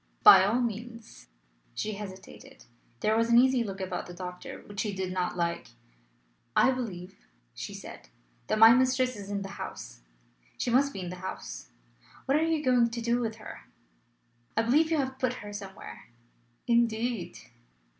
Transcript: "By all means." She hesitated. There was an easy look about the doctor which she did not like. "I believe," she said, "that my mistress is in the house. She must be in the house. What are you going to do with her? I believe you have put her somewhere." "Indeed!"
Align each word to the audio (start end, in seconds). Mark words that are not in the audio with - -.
"By 0.23 0.43
all 0.43 0.59
means." 0.61 1.27
She 1.75 1.91
hesitated. 1.93 2.65
There 3.01 3.15
was 3.15 3.29
an 3.29 3.37
easy 3.37 3.63
look 3.63 3.79
about 3.79 4.07
the 4.07 4.15
doctor 4.15 4.63
which 4.65 4.79
she 4.79 4.95
did 4.95 5.13
not 5.13 5.37
like. 5.37 5.67
"I 6.55 6.71
believe," 6.71 7.27
she 7.53 7.75
said, 7.75 8.09
"that 8.47 8.57
my 8.57 8.73
mistress 8.73 9.15
is 9.15 9.29
in 9.29 9.43
the 9.43 9.61
house. 9.61 10.01
She 10.57 10.71
must 10.71 10.91
be 10.91 11.01
in 11.01 11.11
the 11.11 11.17
house. 11.17 11.69
What 12.25 12.35
are 12.35 12.41
you 12.41 12.65
going 12.65 12.89
to 12.89 12.99
do 12.99 13.19
with 13.19 13.35
her? 13.35 13.67
I 14.57 14.63
believe 14.63 14.89
you 14.89 14.97
have 14.97 15.19
put 15.19 15.33
her 15.33 15.53
somewhere." 15.53 16.07
"Indeed!" 16.65 17.37